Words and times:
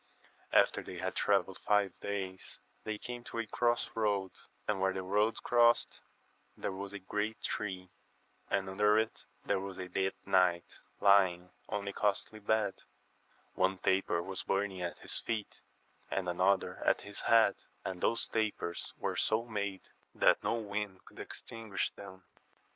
After 0.51 0.81
they 0.81 0.97
had 0.97 1.13
travelled 1.15 1.59
five 1.59 1.99
days 1.99 2.59
they 2.85 2.97
came 2.97 3.23
to 3.25 3.37
a 3.37 3.45
cross 3.45 3.87
road, 3.93 4.31
and 4.67 4.81
where 4.81 4.93
the 4.93 5.03
roads 5.03 5.39
crossed 5.39 6.01
there 6.57 6.71
was 6.71 6.91
a 6.91 6.97
great 6.97 7.39
tree, 7.43 7.91
and 8.49 8.67
under* 8.67 8.97
it 8.97 9.25
there 9.45 9.59
was 9.59 9.77
a 9.77 9.87
dead 9.87 10.13
knight, 10.25 10.79
lying 10.99 11.51
on 11.69 11.87
a 11.87 11.93
costly 11.93 12.39
bed, 12.39 12.81
one 13.53 13.77
taper 13.77 14.23
was 14.23 14.41
burning 14.41 14.81
at 14.81 14.97
his 14.97 15.19
feet, 15.19 15.61
and 16.09 16.27
another 16.27 16.79
at 16.83 17.01
his 17.01 17.19
head, 17.19 17.57
and 17.85 18.01
those 18.01 18.27
tapers 18.27 18.95
were 18.97 19.15
so 19.15 19.45
made 19.45 19.83
that 20.15 20.43
no 20.43 20.55
wind 20.55 21.05
could 21.05 21.19
extinguish 21.19 21.91
them. 21.91 22.23